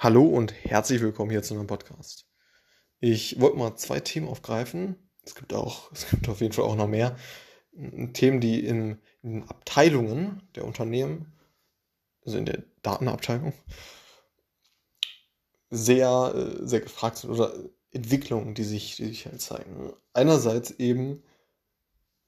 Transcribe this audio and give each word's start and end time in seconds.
Hallo 0.00 0.22
und 0.22 0.52
herzlich 0.52 1.00
willkommen 1.00 1.32
hier 1.32 1.42
zu 1.42 1.54
einem 1.54 1.66
Podcast. 1.66 2.28
Ich 3.00 3.40
wollte 3.40 3.56
mal 3.56 3.74
zwei 3.74 3.98
Themen 3.98 4.28
aufgreifen. 4.28 4.94
Es 5.24 5.34
gibt 5.34 5.52
auch, 5.52 5.90
es 5.92 6.08
gibt 6.08 6.28
auf 6.28 6.40
jeden 6.40 6.52
Fall 6.52 6.66
auch 6.66 6.76
noch 6.76 6.86
mehr 6.86 7.16
Themen, 8.12 8.40
die 8.40 8.64
in, 8.64 9.00
in 9.24 9.42
Abteilungen 9.48 10.48
der 10.54 10.66
Unternehmen, 10.66 11.36
also 12.24 12.38
in 12.38 12.46
der 12.46 12.62
Datenabteilung, 12.82 13.52
sehr, 15.68 16.32
äh, 16.32 16.64
sehr 16.64 16.80
gefragt 16.80 17.16
sind 17.16 17.30
oder 17.30 17.52
Entwicklungen, 17.90 18.54
die 18.54 18.62
sich, 18.62 18.94
die 18.94 19.06
sich 19.06 19.26
halt 19.26 19.40
zeigen. 19.40 19.92
Einerseits 20.12 20.70
eben, 20.70 21.24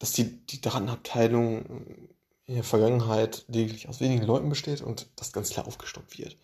dass 0.01 0.11
die, 0.11 0.45
die 0.45 0.61
Datenabteilung 0.61 2.09
in 2.47 2.55
der 2.57 2.65
Vergangenheit 2.65 3.45
lediglich 3.47 3.89
aus 3.89 4.01
wenigen 4.01 4.25
Leuten 4.25 4.49
besteht 4.49 4.81
und 4.81 5.09
das 5.15 5.33
ganz 5.33 5.51
klar 5.51 5.69
aufgestockt 5.69 6.19
wird. 6.19 6.37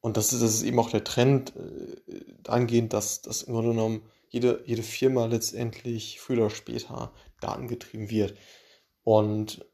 Und 0.00 0.16
das 0.16 0.32
ist, 0.32 0.42
das 0.42 0.54
ist 0.54 0.62
eben 0.62 0.78
auch 0.78 0.90
der 0.90 1.04
Trend 1.04 1.54
äh, 1.56 2.24
dahingehend, 2.42 2.92
dass, 2.92 3.22
dass 3.22 3.42
im 3.42 3.54
Grunde 3.54 3.70
genommen 3.70 4.02
jede, 4.28 4.62
jede 4.66 4.82
Firma 4.82 5.26
letztendlich 5.26 6.20
früher 6.20 6.46
oder 6.46 6.50
später 6.50 7.12
datengetrieben 7.40 8.10
wird. 8.10 8.36
Und 9.02 9.64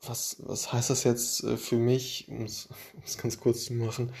was, 0.00 0.36
was 0.40 0.72
heißt 0.72 0.90
das 0.90 1.04
jetzt 1.04 1.44
äh, 1.44 1.56
für 1.56 1.76
mich, 1.76 2.28
um 2.28 2.42
es, 2.42 2.66
um 2.94 3.02
es 3.04 3.18
ganz 3.18 3.40
kurz 3.40 3.64
zu 3.64 3.74
machen? 3.74 4.12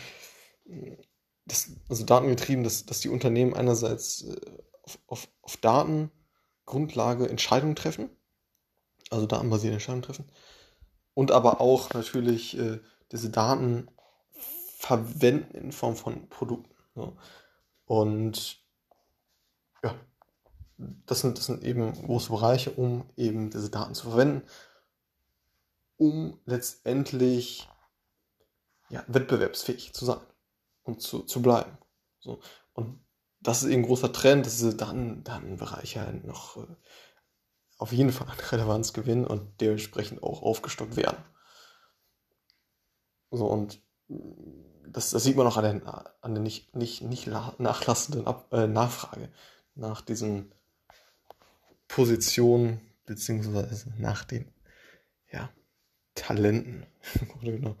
Das, 1.44 1.70
also 1.88 2.04
datengetrieben, 2.04 2.64
dass, 2.64 2.86
dass 2.86 3.00
die 3.00 3.08
Unternehmen 3.08 3.54
einerseits 3.54 4.22
äh, 4.22 4.40
auf, 4.82 4.98
auf, 5.06 5.28
auf 5.42 5.56
Datengrundlage 5.58 7.28
Entscheidungen 7.28 7.76
treffen, 7.76 8.10
also 9.10 9.26
datenbasierte 9.26 9.74
Entscheidungen 9.74 10.02
treffen, 10.02 10.30
und 11.14 11.30
aber 11.30 11.60
auch 11.60 11.92
natürlich 11.92 12.56
äh, 12.58 12.80
diese 13.10 13.30
Daten 13.30 13.88
verwenden 14.82 15.54
in 15.54 15.70
Form 15.70 15.94
von 15.94 16.28
Produkten. 16.28 16.74
So. 16.96 17.16
Und 17.84 18.60
ja, 19.84 19.94
das 21.06 21.20
sind, 21.20 21.38
das 21.38 21.46
sind 21.46 21.62
eben 21.62 21.92
große 21.92 22.30
Bereiche, 22.30 22.72
um 22.72 23.08
eben 23.16 23.48
diese 23.50 23.70
Daten 23.70 23.94
zu 23.94 24.10
verwenden, 24.10 24.42
um 25.98 26.40
letztendlich 26.46 27.68
ja, 28.90 29.04
wettbewerbsfähig 29.06 29.94
zu 29.94 30.04
sein 30.04 30.20
und 30.82 31.00
zu, 31.00 31.20
zu 31.20 31.40
bleiben. 31.40 31.78
So. 32.18 32.40
Und 32.72 33.04
das 33.38 33.62
ist 33.62 33.68
eben 33.68 33.82
ein 33.82 33.86
großer 33.86 34.12
Trend, 34.12 34.46
dass 34.46 34.56
diese 34.56 34.74
Daten, 34.74 35.22
Datenbereiche 35.22 36.00
halt 36.00 36.24
noch 36.24 36.56
äh, 36.56 36.66
auf 37.78 37.92
jeden 37.92 38.10
Fall 38.10 38.28
an 38.28 38.38
Relevanz 38.38 38.92
gewinnen 38.92 39.28
und 39.28 39.60
dementsprechend 39.60 40.24
auch 40.24 40.42
aufgestockt 40.42 40.96
werden. 40.96 41.24
So, 43.30 43.46
und 43.46 43.80
das, 44.08 45.10
das 45.10 45.22
sieht 45.24 45.36
man 45.36 45.46
auch 45.46 45.56
an 45.56 45.80
der, 45.80 46.14
an 46.20 46.34
der 46.34 46.42
nicht, 46.42 46.74
nicht, 46.76 47.02
nicht 47.02 47.26
nachlassenden 47.26 48.26
Ab, 48.26 48.52
äh, 48.52 48.66
Nachfrage 48.66 49.28
nach 49.74 50.00
diesen 50.00 50.52
Positionen, 51.88 52.80
beziehungsweise 53.06 53.92
nach 53.98 54.24
den 54.24 54.52
ja, 55.30 55.50
Talenten, 56.14 56.86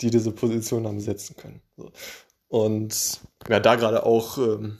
die 0.00 0.10
diese 0.10 0.32
Position 0.32 0.84
dann 0.84 0.96
besetzen 0.96 1.36
können. 1.36 1.62
So. 1.76 1.92
Und 2.48 3.20
ja, 3.48 3.60
da 3.60 3.76
gerade 3.76 4.04
auch 4.04 4.38
ähm, 4.38 4.78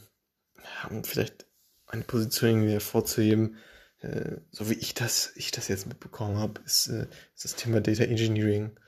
vielleicht 1.04 1.46
eine 1.86 2.02
Position 2.04 2.68
hervorzuheben, 2.68 3.56
äh, 4.00 4.36
so 4.50 4.68
wie 4.68 4.74
ich 4.74 4.94
das, 4.94 5.32
ich 5.36 5.50
das 5.52 5.68
jetzt 5.68 5.86
mitbekommen 5.86 6.36
habe, 6.36 6.60
ist, 6.64 6.88
äh, 6.88 7.06
ist 7.34 7.44
das 7.44 7.56
Thema 7.56 7.80
Data 7.80 8.04
Engineering 8.04 8.78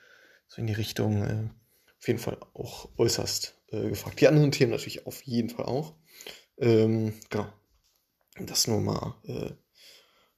so 0.48 0.60
in 0.60 0.66
die 0.66 0.74
Richtung 0.74 1.22
äh, 1.24 1.48
auf 2.04 2.08
jeden 2.08 2.20
Fall 2.20 2.36
auch 2.52 2.90
äußerst 2.98 3.54
äh, 3.70 3.88
gefragt. 3.88 4.20
Die 4.20 4.28
anderen 4.28 4.52
Themen 4.52 4.72
natürlich 4.72 5.06
auf 5.06 5.22
jeden 5.22 5.48
Fall 5.48 5.64
auch. 5.64 5.94
Ähm, 6.58 7.18
genau. 7.30 7.50
Das 8.38 8.66
nur 8.66 8.82
mal, 8.82 9.14
äh, 9.24 9.52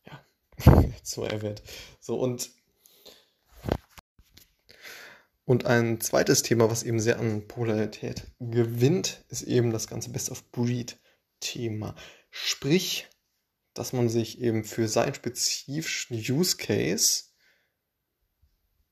ja, 0.06 0.84
so 1.02 1.24
erwähnt. 1.24 1.64
So, 1.98 2.20
und, 2.20 2.52
und 5.44 5.66
ein 5.66 6.00
zweites 6.00 6.42
Thema, 6.42 6.70
was 6.70 6.84
eben 6.84 7.00
sehr 7.00 7.18
an 7.18 7.48
Popularität 7.48 8.30
gewinnt, 8.38 9.24
ist 9.28 9.42
eben 9.42 9.72
das 9.72 9.88
ganze 9.88 10.10
Best 10.10 10.30
of 10.30 10.48
Breed 10.52 11.00
Thema. 11.40 11.96
Sprich, 12.30 13.08
dass 13.74 13.92
man 13.92 14.08
sich 14.08 14.40
eben 14.40 14.62
für 14.62 14.86
seinen 14.86 15.14
spezifischen 15.14 16.16
Use 16.16 16.58
Case 16.58 17.24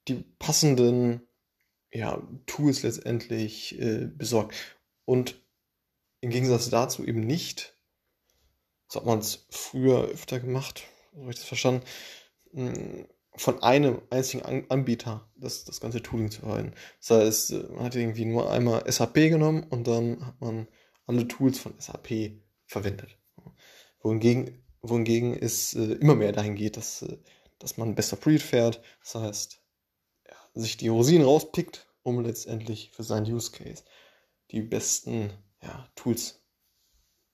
die 0.08 0.24
passenden 0.40 1.28
ja, 1.94 2.20
Tools 2.46 2.82
letztendlich 2.82 3.78
äh, 3.80 4.06
besorgt. 4.06 4.54
Und 5.04 5.40
im 6.20 6.30
Gegensatz 6.30 6.68
dazu 6.68 7.04
eben 7.04 7.20
nicht, 7.20 7.76
so 8.88 9.00
hat 9.00 9.06
man 9.06 9.20
es 9.20 9.46
früher 9.50 10.04
öfter 10.08 10.40
gemacht, 10.40 10.82
so 11.12 11.20
habe 11.20 11.30
ich 11.30 11.36
das 11.36 11.46
verstanden, 11.46 11.84
hm, 12.52 13.06
von 13.36 13.62
einem 13.62 14.00
einzigen 14.10 14.70
Anbieter 14.70 15.28
das, 15.36 15.64
das 15.64 15.80
ganze 15.80 16.02
Tooling 16.02 16.30
zu 16.30 16.40
verwenden. 16.40 16.74
Das 17.00 17.10
heißt, 17.10 17.50
äh, 17.52 17.62
man 17.74 17.84
hat 17.84 17.94
irgendwie 17.94 18.24
nur 18.24 18.50
einmal 18.50 18.90
SAP 18.90 19.14
genommen 19.14 19.64
und 19.64 19.86
dann 19.86 20.26
hat 20.26 20.40
man 20.40 20.68
alle 21.06 21.26
Tools 21.28 21.58
von 21.58 21.74
SAP 21.78 22.40
verwendet. 22.66 23.18
Wohingegen, 24.00 24.62
wohingegen 24.82 25.34
es 25.34 25.74
äh, 25.74 25.94
immer 25.94 26.14
mehr 26.14 26.32
dahin 26.32 26.54
geht, 26.54 26.76
dass, 26.76 27.02
äh, 27.02 27.18
dass 27.58 27.76
man 27.76 27.94
besser 27.94 28.16
Breed 28.16 28.42
fährt. 28.42 28.82
Das 29.00 29.14
heißt, 29.16 29.63
sich 30.54 30.76
die 30.76 30.88
Rosinen 30.88 31.26
rauspickt, 31.26 31.86
um 32.02 32.20
letztendlich 32.20 32.90
für 32.92 33.02
seinen 33.02 33.30
Use 33.30 33.52
Case 33.52 33.84
die 34.50 34.60
besten 34.62 35.30
ja, 35.62 35.88
Tools 35.94 36.42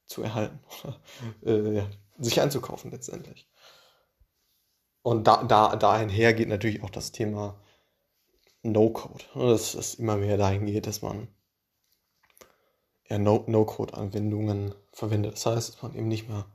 zu 0.06 0.22
erhalten 0.22 0.60
äh, 1.44 1.76
ja, 1.76 1.90
sich 2.18 2.40
einzukaufen 2.40 2.90
letztendlich. 2.90 3.48
Und 5.02 5.26
da, 5.26 5.44
da, 5.44 5.76
dahin 5.76 6.08
geht 6.08 6.48
natürlich 6.48 6.82
auch 6.82 6.90
das 6.90 7.12
Thema 7.12 7.58
No-Code, 8.62 9.24
ne, 9.34 9.50
dass 9.50 9.74
es 9.74 9.94
immer 9.94 10.16
mehr 10.16 10.36
dahin 10.36 10.66
geht, 10.66 10.86
dass 10.86 11.00
man 11.02 11.28
ja, 13.08 13.18
No-Code-Anwendungen 13.18 14.68
no 14.68 14.74
verwendet. 14.92 15.34
Das 15.34 15.46
heißt, 15.46 15.68
dass 15.74 15.82
man 15.82 15.94
eben 15.94 16.08
nicht 16.08 16.28
mehr 16.28 16.46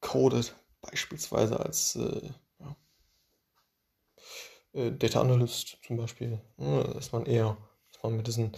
codet, 0.00 0.54
beispielsweise 0.80 1.60
als 1.60 1.96
äh, 1.96 2.30
äh, 4.74 4.92
Data 4.92 5.20
Analyst 5.20 5.78
zum 5.86 5.96
Beispiel, 5.96 6.40
ne, 6.56 6.90
dass 6.94 7.12
man 7.12 7.26
eher, 7.26 7.56
dass 7.92 8.02
man 8.02 8.16
mit 8.16 8.26
diesen 8.26 8.52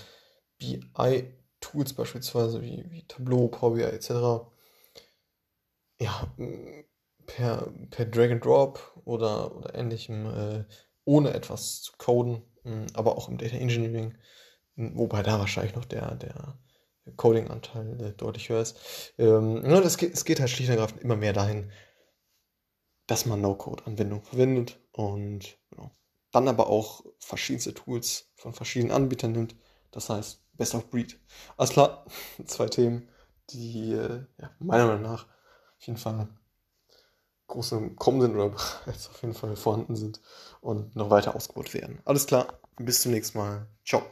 BI-Tools 0.59 1.95
beispielsweise 1.95 2.63
wie, 2.63 2.85
wie 2.91 3.07
Tableau, 3.07 3.49
Power 3.49 3.75
BI 3.75 3.83
etc. 3.83 4.11
ja, 6.01 6.35
per, 7.27 7.73
per 7.91 8.07
Drag 8.07 8.31
and 8.31 8.45
Drop 8.45 9.01
oder, 9.05 9.55
oder 9.57 9.75
ähnlichem, 9.75 10.27
äh, 10.27 10.65
ohne 11.05 11.35
etwas 11.35 11.83
zu 11.83 11.93
coden, 11.99 12.43
aber 12.95 13.17
auch 13.17 13.29
im 13.29 13.39
Data 13.39 13.57
Engineering, 13.57 14.17
wobei 14.75 15.23
da 15.23 15.39
wahrscheinlich 15.39 15.77
noch 15.77 15.85
der, 15.85 16.17
der 16.17 16.59
Coding-Anteil 17.17 18.01
äh, 18.01 18.13
deutlich 18.13 18.49
höher 18.49 18.63
ist. 18.63 19.15
Ähm, 19.19 19.63
ja, 19.65 19.81
das 19.81 19.97
geht, 19.99 20.13
es 20.13 20.25
geht 20.25 20.41
halt 20.41 20.51
schlicht 20.51 20.71
und 20.71 20.77
ergreifend 20.77 21.03
immer 21.03 21.17
mehr 21.17 21.33
dahin, 21.33 21.71
dass 23.07 23.27
man 23.27 23.41
No-Code-Anwendungen 23.41 24.25
verwendet 24.25 24.81
und 24.93 25.59
genau, 25.71 25.93
dann 26.33 26.49
aber 26.49 26.69
auch 26.69 27.05
verschiedenste 27.19 27.75
Tools 27.75 28.31
von 28.37 28.53
verschiedenen 28.55 28.93
Anbietern 28.93 29.33
nimmt. 29.33 29.57
Das 29.91 30.09
heißt, 30.11 30.43
Best 30.55 30.75
of 30.75 30.91
Breed. 30.91 31.19
Alles 31.57 31.71
klar, 31.71 32.05
zwei 32.47 32.67
Themen, 32.67 33.09
die 33.51 33.93
äh, 33.93 34.25
ja, 34.39 34.51
meiner 34.59 34.87
Meinung 34.87 35.03
nach 35.03 35.25
auf 35.79 35.87
jeden 35.87 35.99
Fall 35.99 36.29
groß 37.49 37.73
im 37.73 37.97
Kommen 37.97 38.21
sind 38.21 38.35
oder 38.35 38.49
bereits 38.85 39.09
auf 39.09 39.23
jeden 39.23 39.35
Fall 39.35 39.57
vorhanden 39.57 39.97
sind 39.97 40.21
und 40.61 40.97
noch 40.97 41.11
weiter 41.11 41.35
ausgebaut 41.35 41.75
werden. 41.75 42.01
Alles 42.05 42.27
klar, 42.27 42.61
bis 42.77 43.03
zum 43.03 43.13
nächsten 43.13 43.39
Mal. 43.39 43.67
Ciao. 43.85 44.07